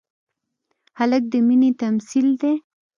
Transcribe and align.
هلک 0.99 1.23
د 1.31 1.33
مینې 1.47 1.71
تمثیل 1.81 2.27
دی. 2.41 2.53